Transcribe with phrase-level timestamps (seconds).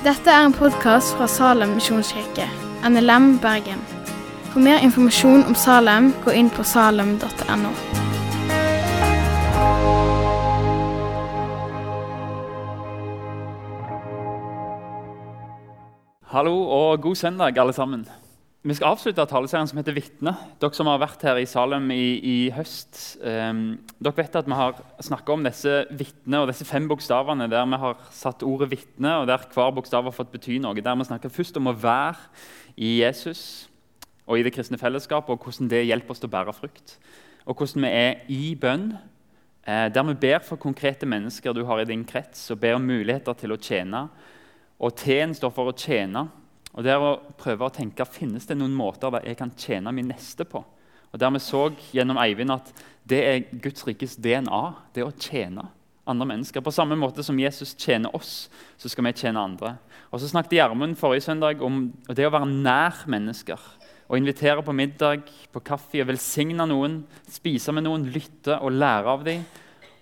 [0.00, 2.46] Dette er en podkast fra Salem misjonskirke,
[2.88, 3.82] NLM Bergen.
[4.48, 7.72] For mer informasjon om Salem, gå inn på salem.no.
[16.32, 18.08] Hallo og god søndag, alle sammen.
[18.60, 20.34] Vi skal avslutte taleserien som heter 'Vitne'.
[20.60, 24.52] Dere som har vært her i Salem i, i høst, um, dere vet at vi
[24.52, 29.14] har snakka om disse vitne og disse fem bokstavene der vi har satt ordet 'vitne',
[29.22, 30.76] og der hver bokstav har fått bety noe.
[30.76, 32.20] Der vi snakker først om å være
[32.76, 33.70] i Jesus
[34.28, 36.98] og i det kristne fellesskapet, og hvordan det hjelper oss til å bære frukt.
[37.46, 38.98] Og hvordan vi er i bønn,
[39.64, 42.84] eh, der vi ber for konkrete mennesker du har i din krets, og ber om
[42.84, 44.10] muligheter til å tjene.
[44.78, 46.28] Og T-en står for å tjene.
[46.74, 50.10] Og det er å prøve å tenke finnes det noen måter jeg kan tjene min
[50.12, 50.62] neste på.
[51.10, 52.72] Og der Vi så gjennom Eivind at
[53.04, 54.74] det er Guds rikes DNA.
[54.94, 55.68] det å tjene
[56.06, 56.60] andre mennesker.
[56.60, 59.76] På samme måte som Jesus tjener oss, så skal vi tjene andre.
[60.10, 63.58] Og Så snakket Gjermund forrige søndag om det å være nær mennesker.
[64.10, 69.06] Å invitere på middag, på kaffe, og velsigne noen, spise med noen, lytte og lære
[69.06, 69.44] av dem.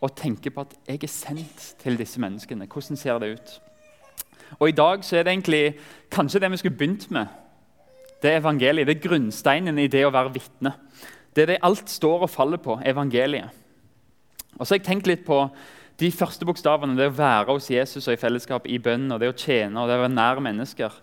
[0.00, 2.68] Og tenke på at jeg er sendt til disse menneskene.
[2.68, 3.67] Hvordan ser det ut?
[4.58, 5.62] Og I dag så er det egentlig
[6.10, 7.26] kanskje det vi skulle begynt med.
[8.22, 8.88] Det er evangeliet.
[8.88, 10.74] Det er grunnsteinen i det å være vitne.
[11.36, 12.80] Det er det alt står og faller på.
[12.82, 13.54] Evangeliet.
[14.58, 15.44] Og så har jeg tenkt litt på
[16.00, 16.96] de første bokstavene.
[16.98, 19.90] Det å være hos Jesus og i fellesskap i bønn, og det å tjene og
[19.90, 20.96] det å være nær mennesker.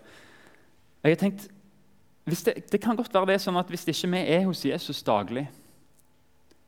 [1.04, 1.46] Jeg har tenkt,
[2.26, 5.46] det, det, kan godt være det sånn at hvis ikke vi er hos Jesus daglig,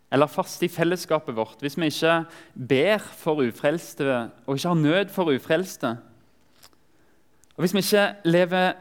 [0.08, 2.22] eller fast i fellesskapet vårt, hvis vi ikke
[2.54, 5.98] ber for ufrelste og ikke har nød for ufrelste,
[7.58, 8.76] og Hvis vi ikke lever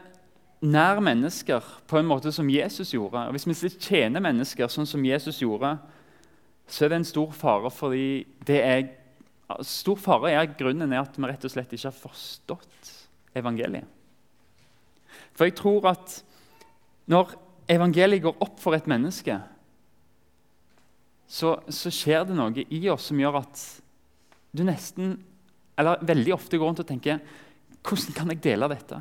[0.62, 4.86] nær mennesker på en måte som Jesus gjorde, og hvis vi ikke tjener mennesker sånn
[4.86, 5.72] som Jesus gjorde,
[6.68, 8.86] så er det en stor fare fordi det er,
[9.64, 12.90] Stor fare er grunnen er at vi rett og slett ikke har forstått
[13.40, 13.86] evangeliet.
[15.32, 16.18] For jeg tror at
[17.08, 17.32] når
[17.72, 19.38] evangeliet går opp for et menneske,
[21.24, 23.64] så, så skjer det noe i oss som gjør at
[24.52, 25.16] du nesten,
[25.80, 27.24] eller veldig ofte går rundt og tenker
[27.82, 29.00] hvordan kan jeg dele dette?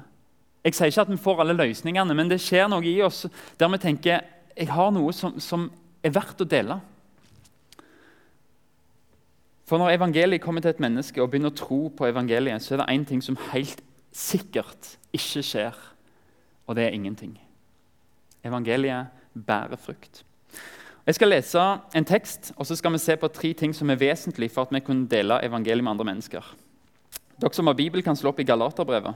[0.63, 3.25] Jeg sier ikke at vi får alle løsningene, men det skjer noe i oss
[3.59, 4.25] der vi tenker
[4.57, 5.67] jeg har noe som, som
[6.03, 6.79] er verdt å dele.
[9.67, 12.81] For Når evangeliet kommer til et menneske og begynner å tro på evangeliet, så er
[12.81, 13.83] det én ting som helt
[14.15, 15.75] sikkert ikke skjer,
[16.65, 17.35] og det er ingenting.
[18.47, 20.23] Evangeliet bærer frukt.
[21.07, 21.65] Jeg skal lese
[21.95, 24.73] en tekst, og så skal vi se på tre ting som er vesentlig for at
[24.73, 26.47] vi kunne dele evangeliet med andre mennesker.
[27.37, 29.13] Dere som har Bibel, kan slå opp i Galaterbrevet.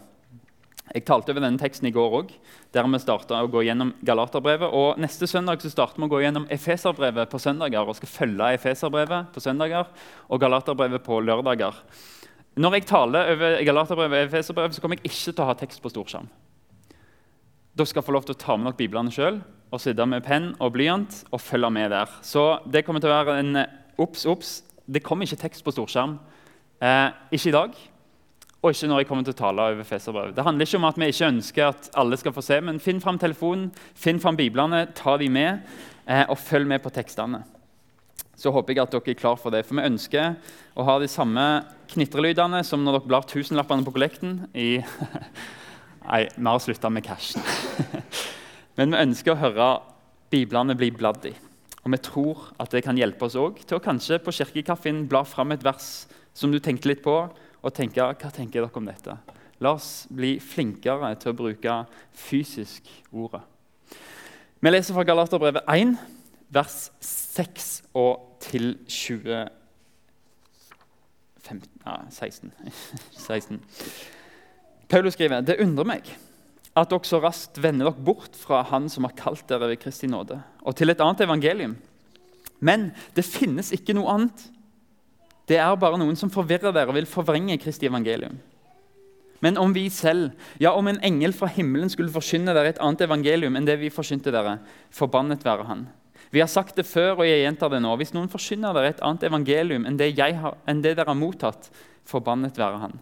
[0.92, 2.32] Jeg talte over denne teksten i går òg,
[2.76, 4.74] der vi starta å gå gjennom Galaterbrevet.
[4.76, 8.50] Og Neste søndag så starter vi å gå gjennom Efeserbrevet på søndager og skal følge
[8.58, 9.88] Efeserbrevet på søndager
[10.28, 11.80] og Galaterbrevet på lørdager.
[12.62, 15.82] Når jeg taler over Galaterbrevet og Efeserbrevet, så kommer jeg ikke til å ha tekst
[15.82, 16.28] på storskjerm.
[17.72, 19.40] Dere skal få lov til å ta med dere biblene sjøl
[19.72, 22.12] og sitte med penn og blyant og følge med der.
[22.22, 23.64] Så det kommer til å være en
[23.98, 24.60] obs, obs.
[24.86, 26.20] Det kommer ikke tekst på storskjerm.
[26.84, 27.80] Eh, ikke i dag
[28.62, 30.36] og ikke når jeg kommer til å tale over Feserbrevet.
[30.38, 33.02] Det handler ikke om at vi ikke ønsker at alle skal få se, men finn
[33.02, 35.64] fram telefonen, finn fram biblene, ta de med,
[36.06, 37.42] eh, og følg med på tekstene.
[38.38, 39.64] Så håper jeg at dere er klar for det.
[39.66, 40.36] For vi ønsker
[40.78, 41.46] å ha de samme
[41.90, 44.70] knitrelydene som når dere blar tusenlappene på kollekten i
[46.02, 47.44] Nei, vi har slutta med cashen.
[48.78, 49.68] men vi ønsker å høre
[50.34, 51.36] biblene bli bladd i.
[51.82, 55.22] Og vi tror at det kan hjelpe oss òg til å kanskje på kirkekaffen bla
[55.26, 57.16] fram et vers som du tenkte litt på,
[57.62, 59.16] og tenke hva tenker dere om dette.
[59.62, 61.78] La oss bli flinkere til å bruke
[62.18, 63.44] fysisk ordet.
[64.62, 65.96] Vi leser fra Galaterbrevet 1,
[66.54, 69.46] vers 6 og til 20,
[71.42, 72.52] 15, ja, 16.
[73.18, 73.62] 16.
[74.92, 76.10] Paulus skriver det undrer meg
[76.78, 80.08] at dere så raskt vender dere bort fra Han som har kalt dere ved Kristi
[80.08, 81.76] nåde, og til et annet evangelium.
[82.60, 84.46] Men det finnes ikke noe annet
[85.50, 88.38] det er bare noen som forvirrer dere og vil forvrenge Kristi evangelium.
[89.42, 93.02] Men om vi selv, ja, om en engel fra himmelen skulle forkynne dere et annet
[93.08, 94.60] evangelium enn det vi forkynte dere,
[94.94, 95.88] forbannet være han.
[96.32, 97.96] Vi har sagt det før, og jeg gjentar det nå.
[98.00, 101.72] Hvis noen forkynner dere et annet evangelium enn det, har, enn det dere har mottatt,
[102.08, 102.94] forbannet være han.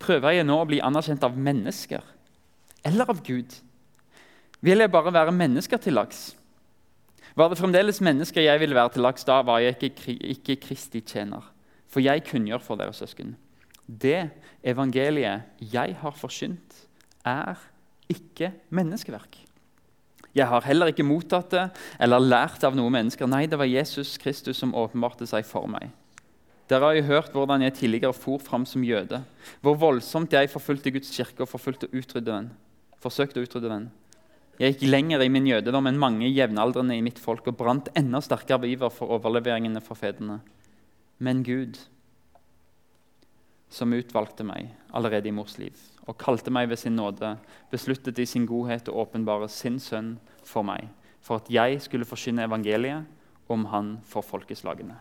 [0.00, 2.04] Prøver jeg nå å bli anerkjent av mennesker
[2.86, 3.56] eller av Gud?
[4.64, 6.30] Vil jeg bare være mennesker til lags?
[7.38, 11.00] Var det fremdeles mennesker jeg ville være til laks, da var jeg ikke, ikke Kristi
[11.00, 11.44] tjener.
[11.90, 13.36] For jeg kunngjør for dere søsken.
[13.86, 14.30] Det
[14.62, 16.86] evangeliet jeg har forsynt,
[17.26, 17.58] er
[18.10, 19.38] ikke menneskeverk.
[20.34, 21.64] Jeg har heller ikke mottatt det
[21.98, 23.26] eller lært av noen mennesker.
[23.26, 25.90] Nei, det var Jesus Kristus som åpenbarte seg for meg.
[26.70, 29.24] Dere har jo hørt hvordan jeg tidligere for fram som jøde,
[29.58, 32.50] hvor voldsomt jeg forfulgte Guds kirke og forfulgte utrydde den.
[33.00, 33.90] forsøkte å utrydde den.
[34.60, 38.20] Jeg gikk lenger i min jødedom enn mange jevnaldrende i mitt folk og brant enda
[38.20, 40.42] sterkere iver for overleveringene fra fedrene.
[41.16, 41.78] Men Gud,
[43.72, 47.36] som utvalgte meg allerede i mors liv og kalte meg ved sin nåde,
[47.72, 50.88] besluttet i sin godhet å åpenbare sin sønn for meg,
[51.24, 53.08] for at jeg skulle forkynne evangeliet
[53.48, 54.96] om han for folkeslagene.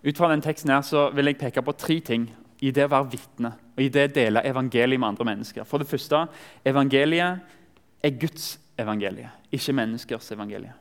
[0.00, 2.30] Ut fra den teksten her så vil jeg peke på tre ting
[2.64, 5.66] i det å være vitne og i det å dele evangeliet med andre mennesker.
[5.68, 6.22] For det første,
[6.64, 7.58] evangeliet
[8.02, 10.72] er Guds evangelie, ikke menneskers evangelie.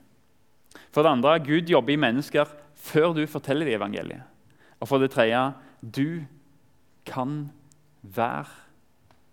[0.94, 2.50] For det andre, Gud jobber i mennesker
[2.80, 4.24] før du forteller dem evangeliet.
[4.80, 5.42] Og for det tredje,
[5.82, 6.24] du
[7.06, 7.50] kan
[8.02, 8.46] være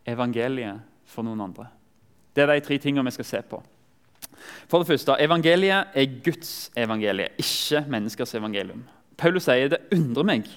[0.06, 1.68] evangeliet for noen andre.
[2.34, 3.62] Det er de tre tingene vi skal se på.
[4.68, 8.84] For det første, Evangeliet er Guds evangelie, ikke menneskers evangelium.
[9.16, 10.48] Paulus sier det undrer meg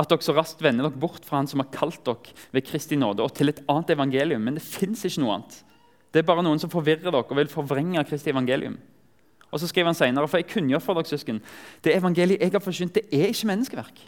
[0.00, 2.96] at dere så raskt vender dere bort fra Han som har kalt dere ved Kristi
[2.96, 4.40] nåde, og til et annet evangelium.
[4.40, 5.58] Men det fins ikke noe annet.
[6.10, 8.78] Det er bare noen som forvirrer dere og vil forvrenge Kristi evangelium.
[9.50, 11.40] Og så skriver han senere, for jeg kunngjør for dere, søsken,
[11.84, 14.02] det evangeliet jeg har forsynt, det er ikke menneskeverk.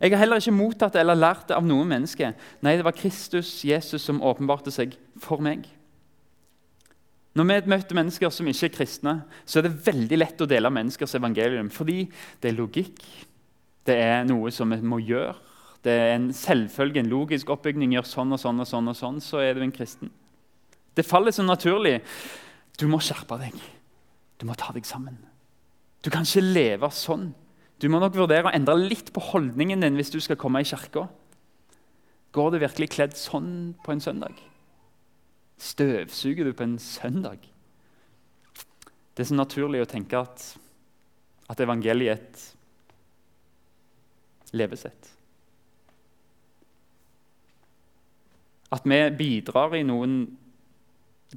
[0.00, 2.30] Jeg har heller ikke mottatt det eller lært det av noe menneske.
[2.64, 5.66] Nei, det var Kristus, Jesus, som åpenbarte seg for meg.
[7.36, 9.14] Når vi møter mennesker som ikke er kristne,
[9.44, 11.68] så er det veldig lett å dele menneskers evangelium.
[11.70, 12.06] Fordi
[12.40, 13.04] det er logikk,
[13.86, 15.36] det er noe som vi må gjøre.
[15.84, 17.94] Det er en selvfølge, en logisk oppbygning.
[17.94, 20.10] Gjør sånn og sånn og sånn, og sånn, så er du en kristen.
[20.96, 22.00] Det faller så naturlig.
[22.80, 23.54] Du må skjerpe deg.
[24.40, 25.18] Du må ta deg sammen.
[26.00, 27.30] Du kan ikke leve sånn.
[27.80, 30.68] Du må nok vurdere å endre litt på holdningen din hvis du skal komme i
[30.68, 31.06] kirka.
[32.36, 34.36] Går du virkelig kledd sånn på en søndag?
[35.60, 37.42] Støvsuger du på en søndag?
[39.14, 40.44] Det er så naturlig å tenke at,
[41.50, 42.44] at evangeliet er et
[44.56, 45.10] levesett.
[48.70, 50.22] At vi bidrar i noen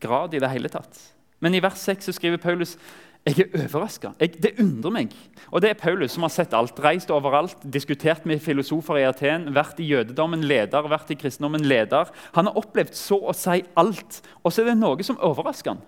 [0.01, 0.99] grad i det hele tatt.
[1.43, 2.77] Men i vers 6 så skriver Paulus
[3.23, 4.09] jeg er overraska.
[4.19, 5.13] Det undrer meg.
[5.47, 9.47] Og Det er Paulus som har sett alt, reist overalt, diskutert med filosofer i Aten,
[9.55, 12.11] vært i jødedommen leder, vært i kristendommen leder.
[12.35, 15.85] Han har opplevd så å si alt, og så er det noe som overrasker han.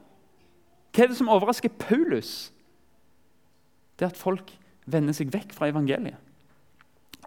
[0.95, 2.53] Hva er det som overrasker Paulus?
[3.99, 4.53] Det er at folk
[4.87, 6.15] vender seg vekk fra evangeliet.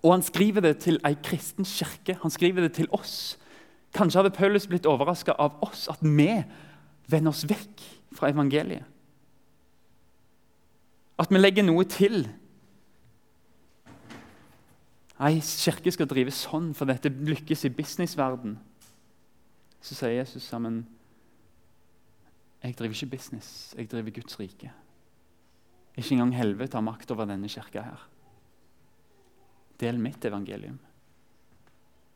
[0.01, 2.17] Og han skriver det til ei kristen kirke.
[2.23, 3.37] Han skriver det til oss.
[3.93, 6.33] Kanskje hadde Paulus blitt overraska av oss, at vi
[7.09, 7.83] vender oss vekk
[8.17, 8.85] fra evangeliet.
[11.19, 12.23] At vi legger noe til.
[15.19, 18.55] Nei, kirke skal drive sånn, for dette lykkes i businessverden.
[19.83, 20.85] Så sier Jesus sammen
[22.59, 24.71] Jeg driver ikke business, jeg driver Guds rike.
[25.95, 28.01] Ikke engang helvete har makt over denne kirka her.
[29.79, 30.79] Del mitt evangelium.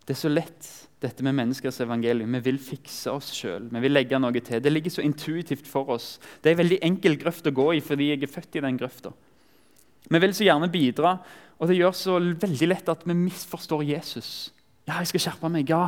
[0.07, 0.69] Det er så lett,
[1.03, 2.35] dette med menneskers evangelium.
[2.39, 3.69] Vi vil fikse oss sjøl.
[3.71, 4.63] Vi vil legge noe til.
[4.63, 6.17] Det ligger så intuitivt for oss.
[6.43, 8.81] Det er en veldig enkel grøft å gå i fordi jeg er født i den
[8.81, 9.15] grøfta.
[10.11, 11.17] Vi vil så gjerne bidra,
[11.59, 14.53] og det gjør så veldig lett at vi misforstår Jesus.
[14.89, 15.71] Ja, jeg skal skjerpe meg.
[15.71, 15.87] Ja,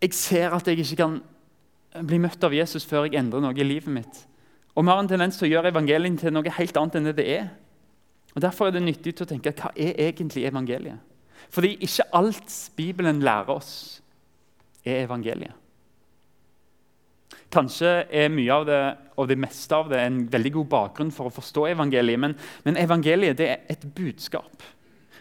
[0.00, 1.20] jeg ser at jeg ikke kan
[2.06, 4.24] bli møtt av Jesus før jeg endrer noe i livet mitt.
[4.76, 7.16] Og vi har en tendens til å gjøre evangeliet til noe helt annet enn det
[7.18, 7.48] det er.
[8.36, 11.00] Og Derfor er det nyttig å tenke hva er egentlig evangeliet?
[11.48, 13.72] Fordi ikke alt Bibelen lærer oss,
[14.84, 15.56] er evangeliet.
[17.50, 18.82] Kanskje er mye av det
[19.18, 22.78] og det meste av det en veldig god bakgrunn for å forstå evangeliet, men, men
[22.78, 24.62] evangeliet er et budskap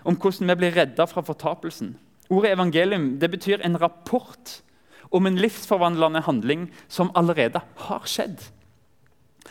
[0.07, 1.95] om hvordan vi blir redda fra fortapelsen.
[2.29, 4.59] Ordet evangelium betyr en rapport
[5.09, 8.37] om en livsforvandlende handling som allerede har skjedd.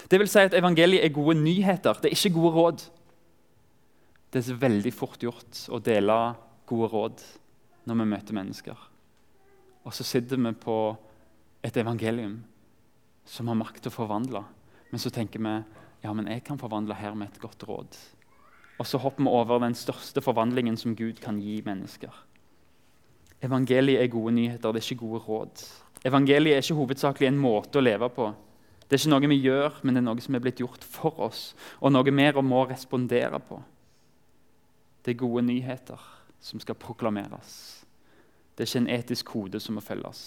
[0.06, 2.84] Det vil si at Evangeliet er gode nyheter, det er ikke gode råd.
[4.32, 6.18] Det er veldig fort gjort å dele
[6.68, 7.24] gode råd
[7.88, 8.86] når vi møter mennesker.
[9.88, 10.76] Og så sitter vi på
[11.64, 12.42] et evangelium
[13.28, 14.44] som har makt til å forvandle.
[14.92, 15.54] Men så tenker vi
[16.04, 17.96] ja, men jeg kan forvandle her med et godt råd.
[18.78, 22.12] Og så hopper vi over den største forvandlingen som Gud kan gi mennesker.
[23.42, 25.64] Evangeliet er gode nyheter, det er ikke gode råd.
[26.06, 28.28] Evangeliet er ikke hovedsakelig en måte å leve på.
[28.86, 31.18] Det er ikke noe vi gjør, men det er noe som er blitt gjort for
[31.28, 31.42] oss,
[31.82, 33.58] og noe mer må respondere på.
[35.02, 37.84] Det er gode nyheter som skal proklameres.
[38.54, 40.20] Det er ikke en etisk kode som må følges.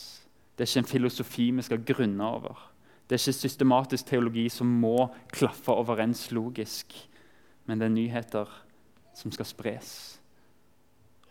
[0.55, 2.67] Det er ikke en filosofi vi skal grunne over.
[3.09, 6.93] Det er ikke systematisk teologi som må klaffe overens logisk.
[7.65, 8.51] Men det er nyheter
[9.13, 10.19] som skal spres.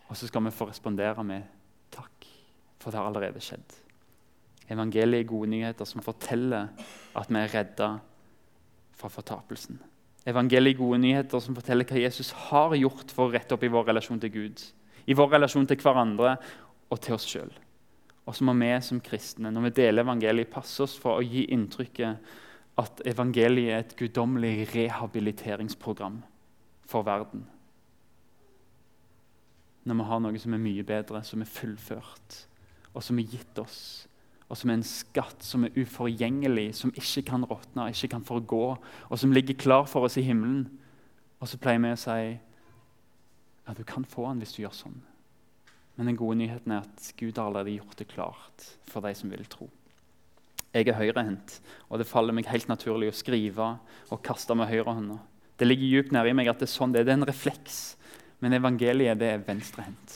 [0.07, 1.47] Og så skal vi få respondere med
[1.91, 2.27] takk,
[2.79, 3.77] for det har allerede skjedd.
[4.71, 6.69] Evangeliet er gode nyheter som forteller
[7.17, 7.89] at vi er redda
[8.93, 9.79] fra fortapelsen.
[10.29, 13.87] Evangeliet gode nyheter som forteller hva Jesus har gjort for å rette opp i vår
[13.89, 14.61] relasjon til Gud,
[15.09, 16.35] i vår relasjon til hverandre
[16.91, 17.49] og til oss sjøl.
[18.29, 21.47] Og så må vi som kristne, når vi deler evangeliet, passe oss for å gi
[21.55, 22.29] inntrykket
[22.81, 26.21] at evangeliet er et guddommelig rehabiliteringsprogram
[26.87, 27.47] for verden.
[29.89, 32.43] Når vi har noe som er mye bedre, som er fullført,
[32.93, 33.81] og som er gitt oss,
[34.51, 38.65] og som er en skatt som er uforgjengelig, som ikke kan råtne, ikke kan forgå,
[39.07, 40.65] og som ligger klar for oss i himmelen.
[41.39, 44.99] Og så pleier vi å si ja, du kan få den hvis du gjør sånn.
[45.95, 49.31] Men den gode nyheten er at Gud har allerede gjort det klart for de som
[49.31, 49.69] vil tro.
[50.75, 53.73] Jeg er høyrehendt, og det faller meg helt naturlig å skrive
[54.11, 55.19] og kaste med høyrehånda.
[55.59, 57.07] Det ligger djupt nede i meg at det er sånn det er.
[57.07, 57.81] Det er en refleks.
[58.41, 60.15] Men evangeliet det er venstrehendt.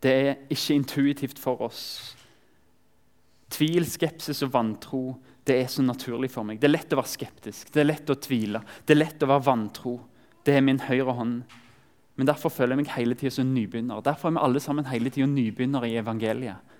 [0.00, 1.82] Det er ikke intuitivt for oss.
[3.52, 5.02] Tvil, skepsis og vantro
[5.46, 6.58] det er så naturlig for meg.
[6.58, 9.30] Det er lett å være skeptisk, det er lett å tvile, det er lett å
[9.30, 9.94] være vantro.
[10.46, 11.54] Det er min høyre hånd.
[12.16, 14.02] Men derfor føler jeg meg hele tida som nybegynner.
[14.02, 16.74] Derfor er vi alle sammen hele tida nybegynnere i evangeliet.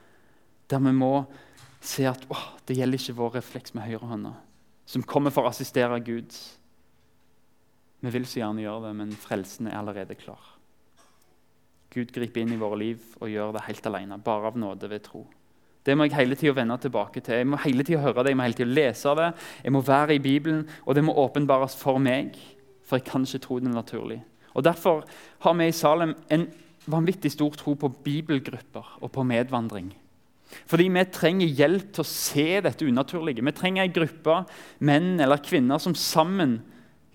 [0.70, 1.12] Der vi må
[1.84, 4.32] se at åh, det gjelder ikke vår refleks med høyrehånda,
[4.88, 6.34] som kommer for å assistere Gud.
[8.02, 10.54] Vi vil så gjerne gjøre det, men frelsen er allerede klar.
[11.94, 15.06] Gud griper inn i våre liv og gjør det helt alene, bare av nåde ved
[15.06, 15.22] tro.
[15.86, 17.40] Det må jeg hele tida vende tilbake til.
[17.40, 19.32] Jeg må hele tiden høre det, jeg må hele tiden lese det,
[19.64, 22.34] jeg må være i Bibelen, og det må åpenbares for meg,
[22.86, 24.18] for jeg kan ikke tro det naturlig.
[24.56, 25.04] Og Derfor
[25.44, 26.48] har vi i Salem en
[26.86, 29.92] vanvittig stor tro på bibelgrupper og på medvandring.
[30.66, 33.44] Fordi vi trenger hjelp til å se dette unaturlige.
[33.44, 34.36] Vi trenger en gruppe
[34.78, 36.60] menn eller kvinner som sammen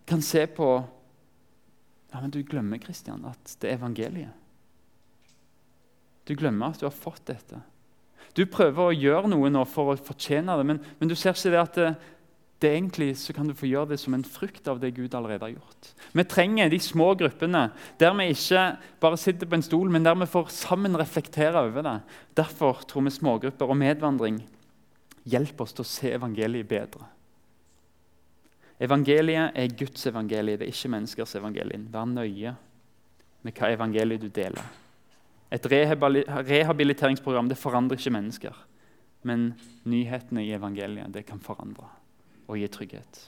[0.06, 0.74] kan se på
[2.12, 4.36] ja, men Du glemmer Kristian, at det er evangeliet.
[6.28, 7.62] Du glemmer at du har fått dette.
[8.38, 11.52] Du prøver å gjøre noe nå for å fortjene det, men, men du ser ikke
[11.52, 11.92] det at det,
[12.62, 15.48] det egentlig så kan du få gjøre det som en frukt av det Gud allerede
[15.48, 15.92] har gjort.
[16.14, 17.64] Vi trenger de små gruppene
[18.00, 18.66] der vi ikke
[19.02, 21.96] bare sitter på en stol, men der vi får sammen reflektere over det.
[22.38, 24.44] Derfor tror vi smågrupper og medvandring
[25.26, 27.08] hjelper oss til å se evangeliet bedre.
[28.82, 31.82] Evangeliet er Guds evangelie, det er ikke menneskers evangelie.
[31.94, 32.54] Vær nøye
[33.42, 34.66] med hva evangeliet du deler.
[35.52, 38.56] Et rehabiliteringsprogram det forandrer ikke mennesker.
[39.28, 39.52] Men
[39.86, 41.90] nyhetene i evangeliet det kan forandre
[42.48, 43.20] og gi trygghet.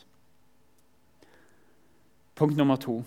[2.35, 3.03] Punkt nummer to.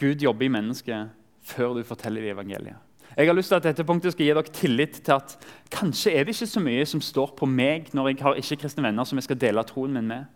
[0.00, 1.12] Gud jobber i mennesket
[1.46, 2.82] før du forteller i evangeliet.
[3.16, 5.36] Jeg har lyst til at dette punktet skal gi dere tillit til at
[5.72, 9.08] kanskje er det ikke så mye som står på meg når jeg har ikke-kristne venner
[9.08, 10.26] som jeg skal dele troen min med.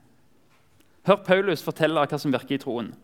[1.04, 2.94] Hør Paulus fortelle hva som virker i troen.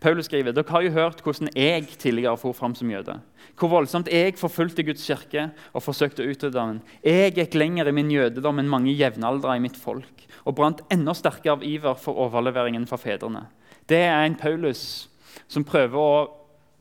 [0.00, 3.18] Paulus skriver dere har jo hørt hvordan jeg tidligere for fram som jøde.
[3.58, 6.80] Hvor voldsomt jeg forfulgte Guds kirke og forsøkte å utrydde den.
[7.04, 11.12] Jeg gikk lenger i min jødedom enn mange jevnaldrende i mitt folk og brant enda
[11.14, 13.44] sterkere av iver for overleveringen fra fedrene.
[13.90, 15.10] Det er en Paulus
[15.50, 16.28] som prøver å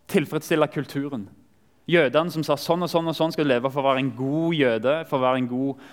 [0.10, 1.28] tilfredsstille kulturen.
[1.90, 4.12] Jødene som sa sånn og sånn og sånn skal du leve for å være en
[4.16, 5.88] god jøde, for å være en god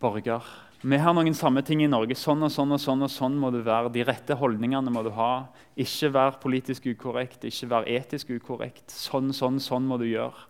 [0.00, 0.48] borger.
[0.84, 2.14] Vi har noen samme ting i Norge.
[2.18, 3.92] Sånn og sånn og sånn og sånn må du være.
[3.94, 5.46] De rette holdningene må du ha.
[5.76, 8.92] Ikke være politisk ukorrekt, ikke være etisk ukorrekt.
[8.92, 10.46] Sånn, sånn, sånn må du gjøre.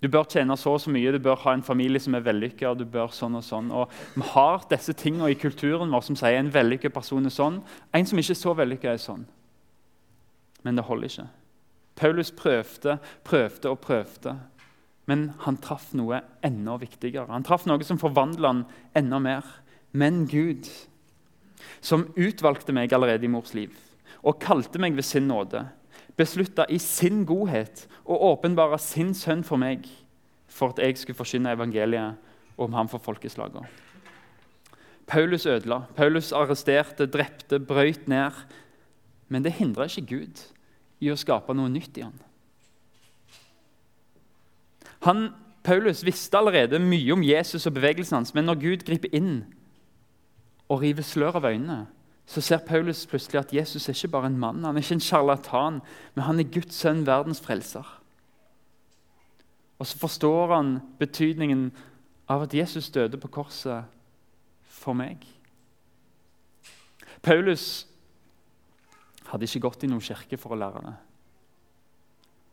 [0.00, 2.72] Du bør tjene så og så mye, du bør ha en familie som er vellykka.
[2.74, 3.68] Du bør sånn og sånn.
[3.70, 7.60] Og vi har disse tingene i kulturen vår som sier en vellykka person er sånn.
[7.94, 9.26] En som ikke er så vellykka, er sånn.
[10.64, 11.28] Men det holder ikke.
[12.00, 12.96] Paulus prøvde,
[13.28, 14.34] prøvde og prøvde.
[15.10, 17.30] Men han traff noe enda viktigere.
[17.32, 18.64] Han traff noe som forvandla han
[18.98, 19.46] enda mer.
[19.90, 20.68] Men Gud,
[21.82, 23.74] som utvalgte meg allerede i mors liv
[24.20, 25.62] og kalte meg ved sin nåde,
[26.18, 29.88] beslutta i sin godhet å åpenbare sin sønn for meg
[30.50, 33.64] for at jeg skulle forkynne evangeliet om ham for folkeslagene.
[35.10, 38.36] Paulus ødela, Paulus arresterte, drepte, brøyt ned.
[39.28, 40.42] Men det hindra ikke Gud
[41.00, 42.18] i å skape noe nytt i ham.
[45.06, 45.30] Han,
[45.64, 49.44] Paulus visste allerede mye om Jesus og bevegelsen hans, men når Gud griper inn
[50.68, 51.86] og river slør av øynene,
[52.30, 55.02] så ser Paulus plutselig at Jesus er ikke bare en mann, han er ikke en
[55.02, 55.80] sjarlatan,
[56.14, 57.86] men han er Guds sønn, verdens frelser.
[59.80, 61.70] Og så forstår han betydningen
[62.28, 63.88] av at Jesus døde på korset
[64.62, 65.24] for meg.
[67.22, 67.86] Paulus
[69.32, 70.94] hadde ikke gått i noen kirke for å lære det.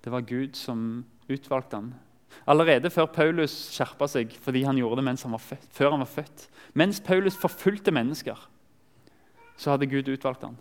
[0.04, 1.94] Det var Gud som utvalgte han.
[2.48, 6.48] Allerede før Paulus skjerpa seg fordi han gjorde det han født, før han var født.
[6.74, 8.38] Mens Paulus forfulgte mennesker,
[9.58, 10.58] så hadde Gud utvalgt ham.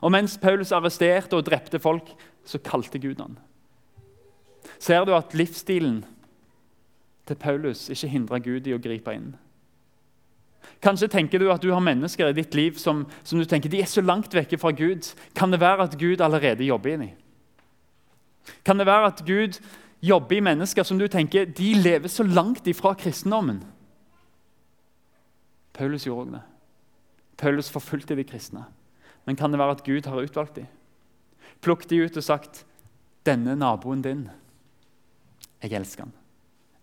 [0.00, 2.10] Og mens Paulus arresterte og drepte folk,
[2.44, 3.36] så kalte Gud ham.
[4.78, 6.04] Ser du at livsstilen
[7.26, 9.32] til Paulus ikke hindra Gud i å gripe inn?
[10.82, 13.82] Kanskje tenker du at du har mennesker i ditt liv som, som du tenker de
[13.82, 15.06] er så langt vekke fra Gud.
[15.38, 17.12] Kan det være at Gud allerede jobber i?
[18.66, 19.60] Kan det være at Gud
[20.02, 23.62] jobber i mennesker som du tenker de lever så langt ifra kristendommen?
[25.72, 26.42] Paulus gjorde også det.
[27.42, 28.64] Paulus forfulgte de kristne.
[29.24, 30.66] Men kan det være at Gud har utvalgt dem?
[31.62, 32.64] Plukk de ut og sagt
[33.24, 34.30] 'Denne naboen din,
[35.62, 36.12] jeg elsker han.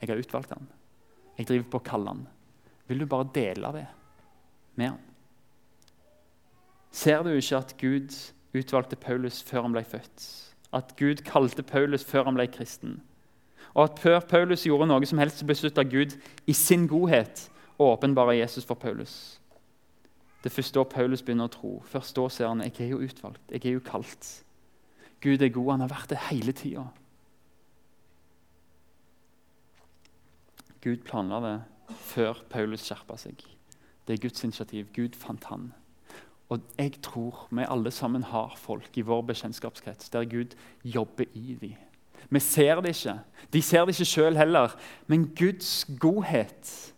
[0.02, 0.68] Jeg har utvalgt han.
[1.38, 2.28] Jeg driver på å kalle han.
[2.88, 3.88] Vil du bare dele det
[4.76, 5.00] med han?
[6.92, 8.16] Ser du ikke at Gud
[8.56, 10.26] utvalgte Paulus før han ble født?
[10.74, 13.02] At Gud kalte Paulus før han ble kristen?
[13.74, 16.16] Og at før Paulus gjorde noe som helst, beslutta Gud
[16.48, 17.46] i sin godhet
[17.78, 19.40] å åpenbare Jesus for Paulus.
[20.40, 21.74] Det er først da Paulus begynner å tro.
[21.86, 24.30] Først da ser han jeg er jo utvalgt, jeg er jo kalt.
[25.22, 26.86] Gud er god, han har vært det hele tida.
[30.80, 31.58] Gud planla det
[32.08, 33.42] før Paulus skjerpa seg.
[34.08, 34.88] Det er Guds initiativ.
[34.96, 35.68] Gud fant han.
[36.50, 41.58] Og jeg tror vi alle sammen har folk i vår bekjentskapskrets der Gud jobber i
[41.62, 41.76] dem.
[42.30, 43.20] Vi ser det ikke.
[43.54, 44.76] De ser det ikke sjøl heller.
[45.08, 46.94] Men Guds godhet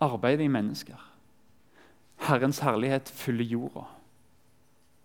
[0.00, 0.98] arbeider i mennesker.
[2.28, 3.86] Herrens herlighet fyller jorda.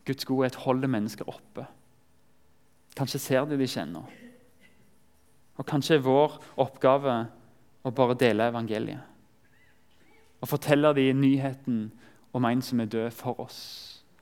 [0.06, 1.66] Guds godhet holder mennesker oppe.
[2.96, 4.04] Kanskje ser de det ikke ennå.
[5.56, 7.16] Og kanskje er vår oppgave
[7.86, 9.02] å bare dele evangeliet.
[10.42, 11.90] Og fortelle de nyheten
[12.36, 13.60] om en som er død for oss.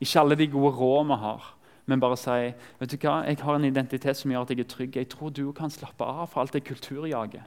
[0.00, 1.53] Ikke alle de gode råd vi har,
[1.86, 2.36] men bare si
[2.80, 4.96] vet du hva, jeg har en identitet som gjør at jeg er trygg.
[4.96, 7.44] Jeg tror du kan slappe av for alt det kulturjaget.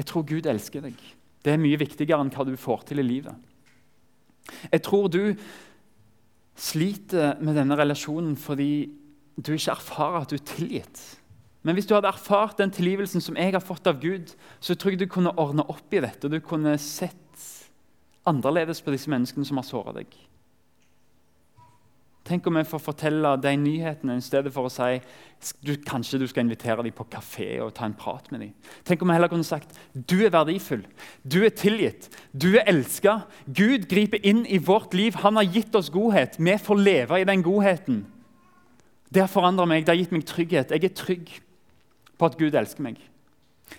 [0.00, 0.96] Jeg tror Gud elsker deg.
[1.44, 3.36] Det er mye viktigere enn hva du får til i livet.
[4.72, 5.34] Jeg tror du
[6.60, 8.90] sliter med denne relasjonen fordi
[9.36, 11.02] du ikke erfarer at du er tilgitt.
[11.62, 14.32] Men hvis du hadde erfart den tilgivelsen som jeg har fått av Gud,
[14.64, 16.28] så tror jeg du kunne ordne opp i dette.
[16.28, 17.16] Du kunne sett
[18.28, 20.08] annerledes på disse menneskene som har såra deg.
[22.26, 24.98] Tenk om vi får fortelle de nyhetene i stedet for å si
[25.64, 28.52] du, kanskje du skal invitere dem på kafé og ta en prat med dem.
[28.84, 30.84] Tenk om vi heller kunne sagt du er verdifull,
[31.24, 33.22] du er tilgitt, du er elska.
[33.48, 35.16] Gud griper inn i vårt liv.
[35.24, 36.36] Han har gitt oss godhet.
[36.38, 38.04] Vi får leve i den godheten.
[39.10, 40.76] Det har forandra meg, det har gitt meg trygghet.
[40.76, 41.32] Jeg er trygg
[42.20, 43.00] på at Gud elsker meg.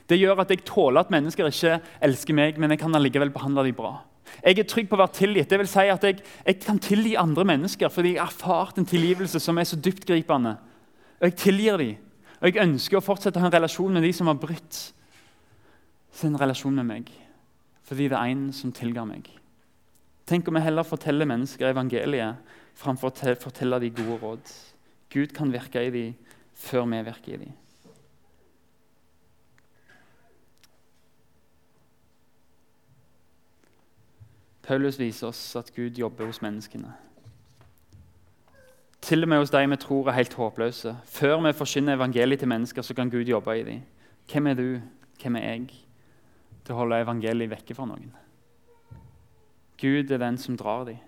[0.10, 3.68] Det gjør at jeg tåler at mennesker ikke elsker meg, men jeg kan allikevel behandle
[3.68, 4.00] dem bra.
[4.44, 5.50] Jeg er trygg på å være tilgitt.
[5.52, 8.88] Det vil si at jeg, jeg kan tilgi andre mennesker fordi jeg har erfart en
[8.90, 10.56] tilgivelse som er så dyptgripende.
[11.20, 12.00] Og jeg tilgir dem.
[12.42, 14.80] Og jeg ønsker å fortsette å ha en relasjon med de som har brutt
[16.18, 17.12] sin relasjon med meg.
[17.86, 19.30] Fordi det er en som tilga meg.
[20.28, 24.54] Tenk om vi heller forteller mennesker evangeliet framfor å fortelle de gode råd.
[25.12, 26.14] Gud kan virke i dem
[26.56, 27.58] før vi virker i dem.
[34.64, 36.94] Paulus viser oss at Gud jobber hos menneskene.
[39.02, 40.96] Til og med hos de vi tror er helt håpløse.
[41.06, 43.82] Før vi forkynner evangeliet til mennesker, så kan Gud jobbe i dem.
[44.32, 44.82] Hvem er du?
[45.22, 45.72] Hvem er jeg?
[46.66, 48.14] Til å holde evangeliet vekke fra noen.
[49.82, 51.02] Gud er den som drar dem.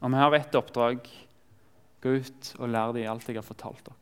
[0.00, 1.08] Og vi har ett oppdrag.
[2.00, 3.96] Gå ut og lær dem alt jeg har fortalt dere.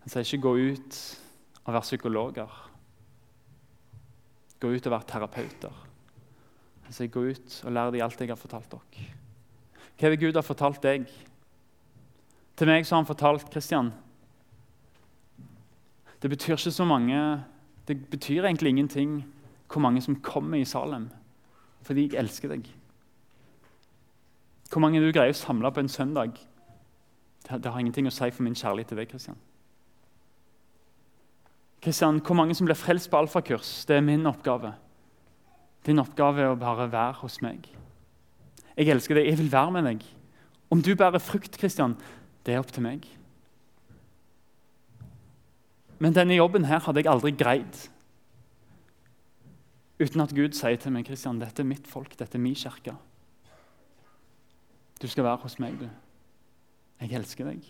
[0.00, 1.20] Han sier ikke 'gå ut
[1.64, 2.69] og vær psykologer'
[4.60, 5.72] gå ut og være terapeuter.
[6.90, 9.08] Så sier, gå ut og lærer dem alt jeg har fortalt dere.
[9.96, 11.06] Hva er det Gud har fortalt deg?
[12.56, 13.92] Til meg så har han fortalt Kristian
[16.20, 17.16] Det betyr ikke så mange
[17.88, 19.22] Det betyr egentlig ingenting
[19.70, 21.08] hvor mange som kommer i Salem
[21.86, 22.66] fordi jeg elsker deg.
[24.68, 26.34] Hvor mange du greier å samle på en søndag,
[27.48, 29.08] det har ingenting å si for min kjærlighet til deg.
[29.08, 29.38] Kristian.
[31.80, 34.74] Kristian, hvor mange som blir frelst på alfakurs, det er min oppgave.
[35.86, 37.64] Din oppgave er å bare være hos meg.
[38.76, 40.04] Jeg elsker deg, jeg vil være med deg.
[40.70, 41.96] Om du bærer frukt, Kristian,
[42.44, 43.08] det er opp til meg.
[46.00, 47.88] Men denne jobben her hadde jeg aldri greid
[50.00, 52.94] uten at Gud sier til meg Kristian, dette er mitt folk, dette er min kirke.
[55.00, 55.88] Du skal være hos meg, du.
[57.00, 57.64] Jeg elsker deg.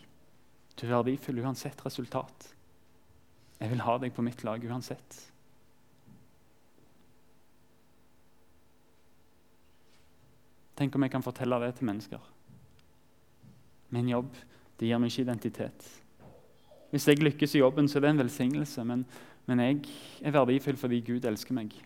[0.78, 2.52] Du er verdifull uansett resultat.
[3.60, 5.18] Jeg vil ha deg på mitt lag uansett.
[10.80, 12.22] Tenk om jeg kan fortelle det til mennesker.
[13.92, 14.32] Min jobb
[14.80, 15.88] det gir meg ikke identitet.
[16.90, 19.04] Hvis jeg lykkes i jobben, så er det en velsignelse, men,
[19.46, 19.82] men jeg
[20.24, 21.76] er verdifull fordi Gud elsker meg.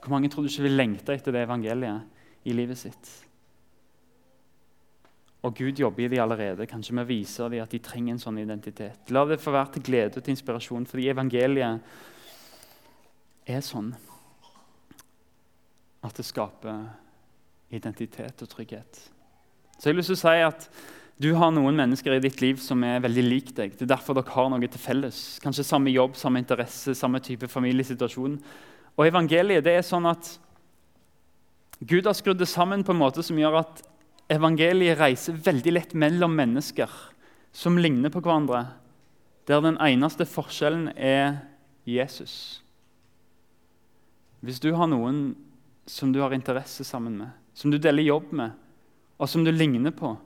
[0.00, 3.12] Hvor mange tror du ikke vil lengte etter det evangeliet i livet sitt?
[5.46, 6.66] Og Gud jobber i dem allerede.
[6.66, 9.12] Kanskje vi viser dem at de trenger en sånn identitet.
[9.14, 11.80] La det få være til glede og til inspirasjon, fordi evangeliet
[13.46, 13.92] er sånn
[16.06, 16.82] at det skaper
[17.74, 19.02] identitet og trygghet.
[19.76, 20.68] Så jeg har lyst til å si at
[21.16, 23.72] du har noen mennesker i ditt liv som er veldig lik deg.
[23.76, 25.20] Det er derfor dere har noe til felles.
[25.40, 28.36] Kanskje samme jobb, samme interesse, samme type familiesituasjon.
[28.96, 30.34] Og evangeliet det er sånn at
[31.80, 33.82] Gud har skrudd det sammen på en måte som gjør at
[34.32, 36.90] evangeliet reiser veldig lett mellom mennesker
[37.56, 38.66] som ligner på hverandre,
[39.46, 41.38] der den eneste forskjellen er
[41.86, 42.62] Jesus.
[44.42, 45.36] Hvis du har noen
[45.86, 48.56] som du har interesse sammen med, som du deler jobb med,
[49.16, 50.16] og som du ligner på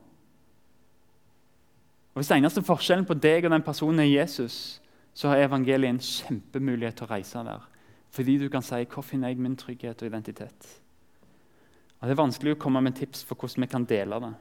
[2.11, 4.81] Og Hvis den eneste forskjellen på deg og den personen er Jesus,
[5.15, 7.61] så har evangeliet en kjempemulighet til å reise der.
[8.11, 10.81] Fordi du kan si 'Hvor finner jeg min trygghet og identitet?'
[12.01, 14.31] Og Det er vanskelig å komme med tips for hvordan vi kan dele det.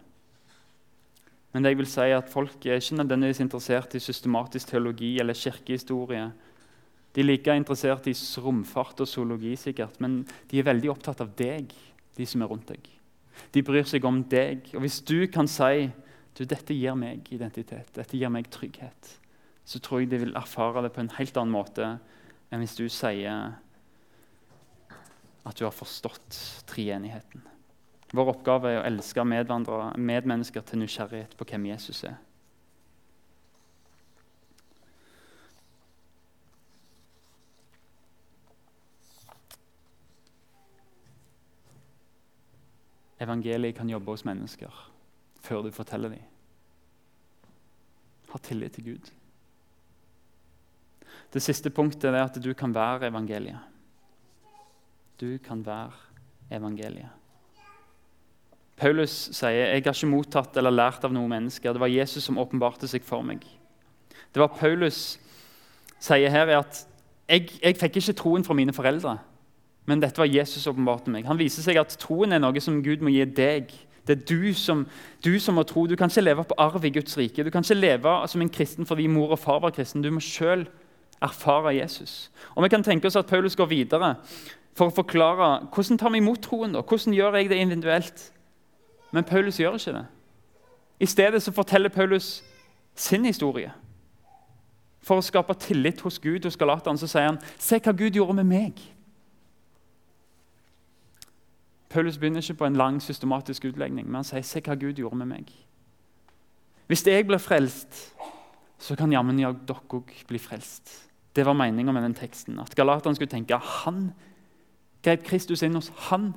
[1.53, 5.18] Men det jeg vil si er at folk er ikke nødvendigvis interessert i systematisk teologi
[5.20, 6.31] eller kirkehistorie
[7.11, 10.20] de er like interessert i romfart og zoologi, sikkert, men
[10.51, 11.73] de er veldig opptatt av deg,
[12.16, 12.87] de som er rundt deg.
[13.51, 14.68] De bryr seg om deg.
[14.77, 15.88] Og hvis du kan si
[16.38, 19.16] du, dette gir meg identitet, dette gir meg trygghet,
[19.66, 21.88] så tror jeg de vil erfare det på en helt annen måte
[22.51, 23.57] enn hvis du sier
[25.51, 26.39] at du har forstått
[26.71, 27.45] treenigheten.
[28.15, 32.19] Vår oppgave er å elske medmennesker til nysgjerrighet på hvem Jesus er.
[43.21, 44.77] evangeliet kan jobbe hos mennesker
[45.45, 46.27] før du forteller dem.
[48.31, 49.11] Ha tillit til Gud.
[51.33, 53.70] Det siste punktet er at du kan være evangeliet.
[55.21, 55.93] Du kan være
[56.57, 57.11] evangeliet.
[58.81, 61.75] Paulus sier jeg har ikke mottatt eller lært av noen mennesker.
[61.77, 63.45] Det var Jesus som åpenbarte seg for meg.
[64.33, 65.19] Det var Paulus
[66.01, 66.87] sier her er at
[67.29, 69.19] jeg, jeg fikk ikke troen fra mine foreldre.
[69.85, 71.29] Men dette var Jesus åpenbarte meg.
[71.29, 73.71] Han viser seg at troen er noe som Gud må gi deg.
[74.09, 74.87] Det er du som,
[75.23, 75.85] du som må tro.
[75.87, 77.45] Du kan ikke leve på arv i Guds rike.
[77.45, 80.03] Du kan ikke leve som en kristen fordi mor og far var kristen.
[80.03, 80.65] Du må sjøl
[81.23, 82.31] erfare Jesus.
[82.55, 84.15] Og Vi kan tenke oss at Paulus går videre
[84.75, 86.73] for å forklare hvordan tar vi imot troen.
[86.73, 86.81] da?
[86.83, 88.33] Hvordan gjør jeg det individuelt?
[89.13, 90.07] Men Paulus gjør ikke det.
[91.01, 92.43] I stedet så forteller Paulus
[92.95, 93.73] sin historie.
[95.03, 98.37] For å skape tillit hos Gud hos Galaterne så sier han se hva Gud gjorde
[98.43, 98.83] med meg.
[101.91, 105.17] Paulus begynner ikke på en lang systematisk utlegning, men han sier se hva Gud gjorde
[105.17, 105.49] med meg.
[106.87, 108.15] Hvis jeg blir frelst,
[108.79, 111.10] så kan jammen dere òg bli frelst.
[111.37, 112.59] Det var meninga med den teksten.
[112.61, 114.11] At Galaterne skulle tenke han
[115.05, 116.33] grep Kristus inn hos han.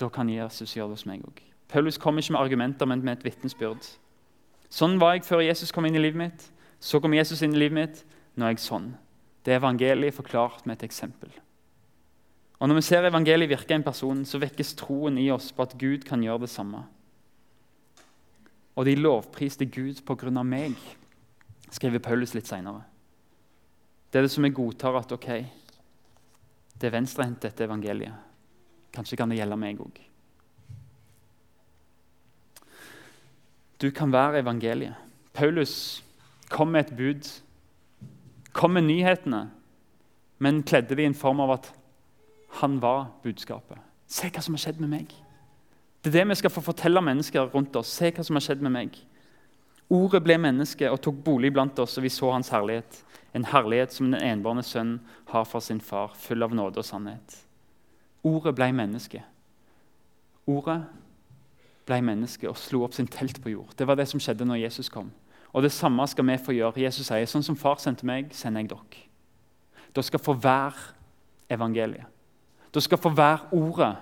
[0.00, 1.42] Da kan Jesus gjøre det hos meg òg.
[1.70, 3.84] Paulus kom ikke med argumenter, men med et vitnesbyrd.
[4.70, 6.48] Sånn var jeg før Jesus kom inn i livet mitt.
[6.80, 8.02] Så kom Jesus inn i livet mitt.
[8.34, 8.92] Nå er jeg sånn.
[9.44, 11.30] Det er evangeliet forklart med et eksempel.
[12.60, 15.64] Og Når vi ser evangeliet virke i en person, så vekkes troen i oss på
[15.64, 16.82] at Gud kan gjøre det samme.
[18.76, 20.76] Og de lovpriste Gud på grunn av meg,
[21.70, 22.82] skriver Paulus litt seinere.
[24.10, 25.28] Det er det som vi godtar at ok,
[26.80, 28.14] det er venstrehendt, dette evangeliet.
[28.90, 30.00] Kanskje kan det gjelde meg òg.
[33.80, 34.96] Du kan være evangeliet.
[35.32, 36.02] Paulus
[36.50, 37.28] kom med et bud,
[38.52, 39.44] kom med nyhetene,
[40.38, 41.70] men kledde det i en form av at
[42.60, 43.78] han var budskapet.
[44.10, 45.14] Se hva som har skjedd med meg.
[46.02, 47.92] Det er det vi skal få fortelle mennesker rundt oss.
[48.00, 48.96] Se hva som har skjedd med meg.
[49.90, 53.00] Ordet ble menneske og tok bolig blant oss, og vi så hans herlighet.
[53.34, 54.98] En herlighet som den enbårne sønn
[55.32, 57.36] har for sin far, full av nåde og sannhet.
[58.26, 59.22] Ordet ble menneske.
[60.50, 60.80] Ordet
[61.88, 63.74] ble menneske og slo opp sin telt på jord.
[63.78, 65.10] Det var det som skjedde når Jesus kom.
[65.52, 66.82] Og Det samme skal vi få gjøre.
[66.84, 69.06] Jesus sier sånn som far sendte meg, sender jeg dere.
[69.90, 70.94] Dere skal få være
[71.50, 72.06] evangeliet.
[72.70, 73.96] Dere skal få være ordet.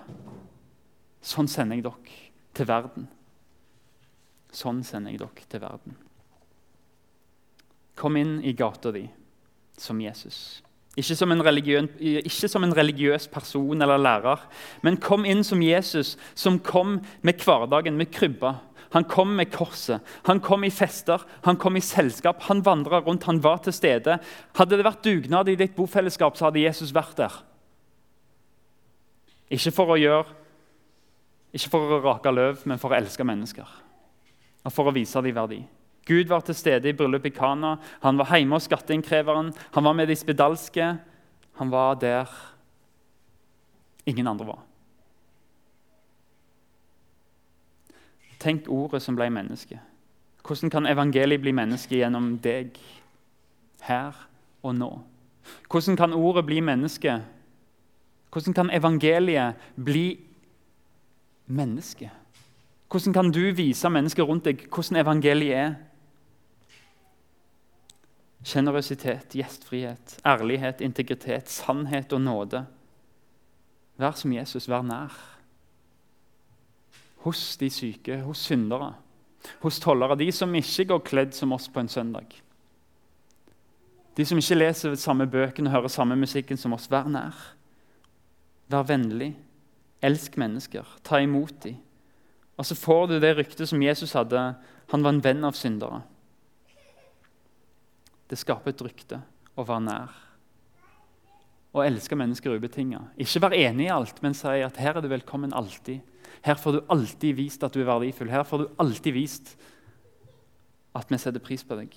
[1.21, 2.19] Sånn sender jeg dere
[2.53, 3.07] til verden.
[4.55, 5.97] Sånn sender jeg dere til verden.
[7.99, 9.05] Kom inn i gata di
[9.79, 10.61] som Jesus.
[10.97, 14.41] Ikke som, ikke som, en religiøs person eller lærer,
[14.83, 18.55] men kom inn som Jesus, som kom med hverdagen, med krybba.
[18.95, 22.41] Han kom med korset, han kom i fester, han kom i selskap.
[22.47, 24.17] Han vandra rundt, han var til stede.
[24.57, 27.35] Hadde det vært dugnad i ditt bofellesskap, så hadde Jesus vært der.
[29.49, 30.37] Ikke for å gjøre
[31.49, 33.65] Ikke for å rake løv, men for å elske mennesker.
[34.65, 35.61] Og for å vise dem verdi.
[36.09, 37.75] Gud var til stede i bryllupet i Kana.
[38.01, 39.51] Han var hjemme hos skatteinnkreveren.
[39.75, 40.95] Han var med de spedalske.
[41.59, 42.31] Han var der
[44.09, 44.63] ingen andre var.
[48.39, 49.79] Tenk ordet som ble menneske.
[50.47, 52.79] Hvordan kan evangeliet bli menneske gjennom deg,
[53.85, 54.15] her
[54.63, 54.89] og nå?
[55.69, 57.21] Hvordan kan ordet bli menneske
[58.29, 60.19] Hvordan kan evangeliet bli
[61.47, 62.11] menneske?
[62.89, 65.75] Hvordan kan du vise mennesker rundt deg hvordan evangeliet er?
[68.49, 72.63] Sjenerøsitet, gjestfrihet, ærlighet, integritet, sannhet og nåde.
[73.99, 75.13] Vær som Jesus, vær nær.
[77.25, 78.93] Hos de syke, hos syndere,
[79.59, 82.31] hos tollere, de som ikke går kledd som oss på en søndag.
[84.17, 86.89] De som ikke leser samme bøkene og hører samme musikken som oss.
[86.91, 87.35] Vær nær.
[88.71, 89.33] Vær vennlig.
[90.01, 90.87] Elsk mennesker.
[91.03, 91.77] Ta imot dem.
[92.59, 94.39] Og så får du det ryktet som Jesus hadde.
[94.91, 96.01] Han var en venn av syndere.
[98.29, 99.21] Det skaper et rykte
[99.55, 100.17] å være nær.
[101.71, 102.99] Å elske mennesker ubetinga.
[103.21, 106.03] Ikke være enig i alt, men si at her er du velkommen alltid.
[106.45, 108.31] Her får du alltid vist at du er verdifull.
[108.33, 109.55] Her får du alltid vist
[110.97, 111.95] at vi setter pris på deg.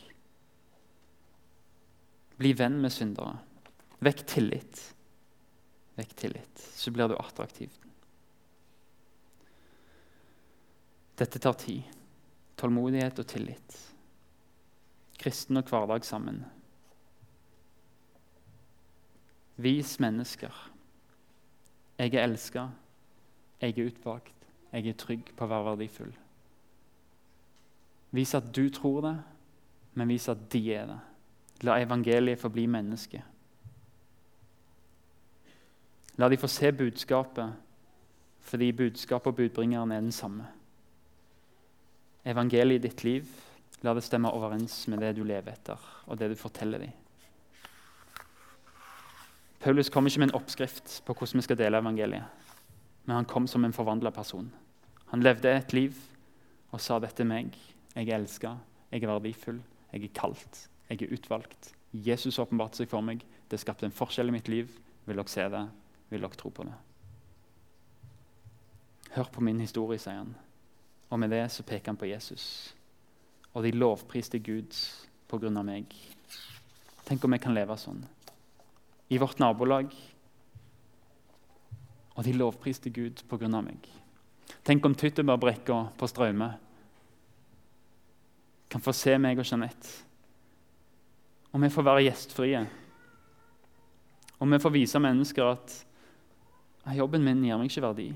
[2.39, 3.35] Bli venn med syndere.
[4.03, 4.89] Vekk tillit.
[5.99, 7.82] Vekk tillit, så blir du attraktiv.
[11.19, 11.83] Dette tar tid.
[12.57, 13.79] Tålmodighet og tillit.
[15.19, 16.45] Kristen og hverdag sammen.
[19.57, 20.53] Vis mennesker.
[21.99, 22.67] Jeg er elska,
[23.61, 26.15] jeg er utvalgt, jeg er trygg på å være verdifull.
[28.13, 29.17] Vis at du tror det,
[29.95, 30.99] men vis at de er det.
[31.63, 33.23] La evangeliet få bli menneske.
[36.19, 37.53] La de få se budskapet,
[38.41, 40.49] fordi budskapet og budbringeren er den samme.
[42.25, 43.31] Evangeliet i ditt liv,
[43.83, 46.93] la det stemme overens med det du lever etter, og det du forteller dem.
[49.63, 52.49] Paulus kom ikke med en oppskrift på hvordan vi skal dele evangeliet,
[53.07, 54.49] men han kom som en forvandla person.
[55.13, 55.99] Han levde et liv
[56.73, 57.55] og sa dette er meg.
[57.95, 58.57] Jeg er elska,
[58.91, 59.61] jeg er verdifull,
[59.93, 61.73] jeg er kalt, jeg er utvalgt.
[61.93, 63.21] Jesus åpenbarte seg for meg.
[63.51, 64.71] Det skapte en forskjell i mitt liv.
[65.05, 65.67] Vil dere se det?
[66.09, 66.79] Vil dere tro på det?
[69.13, 70.33] Hør på min historie, sier han.
[71.13, 72.73] Og med det så peker han på Jesus.
[73.53, 74.73] Og de lovpriste Gud
[75.29, 75.93] på grunn av meg.
[77.05, 78.01] Tenk om jeg kan leve sånn.
[79.13, 79.93] I vårt nabolag.
[82.17, 83.91] Og de lovpriste Gud på grunn av meg.
[84.65, 86.55] Tenk om Tyttebærbrekka på Straume
[88.73, 90.13] kan få se meg og Jeanette
[91.53, 92.61] og vi får være gjestfrie.
[94.41, 95.75] Og vi får vise mennesker at
[96.97, 98.09] jobben min gir meg ikke verdi.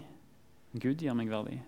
[0.72, 1.59] Gud gir meg verdi.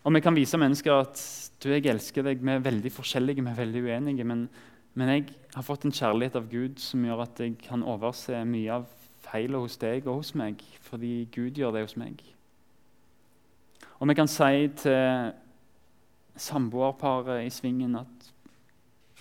[0.00, 1.20] Og vi kan vise mennesker at
[1.60, 2.40] du, jeg elsker deg.
[2.40, 4.24] Vi er veldig forskjellige, vi er veldig uenige.
[4.24, 4.46] Men,
[4.96, 8.80] men, jeg har fått en kjærlighet av Gud som gjør at jeg kan overse mye
[8.80, 8.88] av
[9.26, 12.24] feilene hos deg og hos meg, fordi Gud gjør det hos meg.
[14.00, 15.32] Og vi kan si til
[16.40, 18.30] samboerparet i svingen at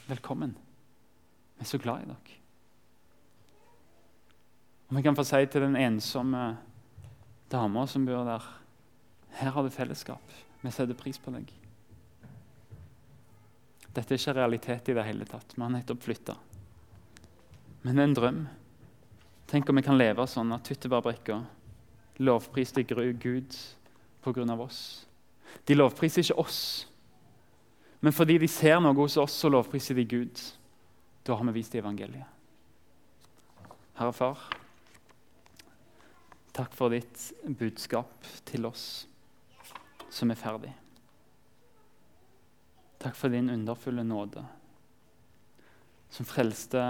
[0.07, 0.55] velkommen.
[1.59, 2.37] Vi er så glad i dere.
[4.89, 6.53] Og vi kan få si til den ensomme
[7.51, 8.45] dama som bor der
[9.29, 10.31] Her har du fellesskap.
[10.61, 11.51] Vi setter pris på deg.
[13.95, 15.55] Dette er ikke realitet i det hele tatt.
[15.55, 16.35] Vi har nettopp flytta.
[17.81, 18.41] Men det er en drøm.
[19.49, 21.39] Tenk om vi kan leve sånn at Tyttebærbrekka
[22.19, 23.55] lovpriste Gud
[24.21, 24.55] pga.
[24.59, 25.07] oss.
[25.65, 26.87] De lovpriser ikke oss,
[28.01, 30.41] men fordi de ser noe hos oss, så lovpriser de Gud.
[31.23, 32.27] Da har vi vist evangeliet.
[33.97, 34.37] Herre Far,
[36.53, 39.09] takk for ditt budskap til oss
[40.13, 40.71] som er ferdig.
[42.99, 44.43] Takk for din underfulle nåde,
[46.11, 46.83] som frelste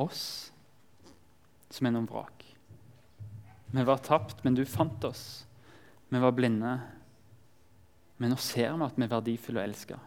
[0.00, 0.24] oss
[1.72, 2.44] som er noen vrak.
[3.72, 5.46] Vi var tapt, men du fant oss.
[6.12, 6.72] Vi var blinde,
[8.20, 10.00] men nå ser vi at vi er verdifulle og elska.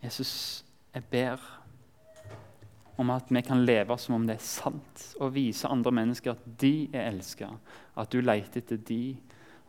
[0.00, 0.32] Jesus,
[0.94, 1.42] jeg ber
[3.00, 6.46] om at vi kan leve som om det er sant, og vise andre mennesker at
[6.60, 7.50] de er elska,
[8.00, 9.18] at du leter etter de,